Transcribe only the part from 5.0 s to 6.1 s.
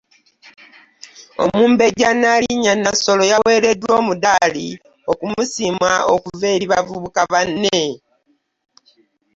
okumusiima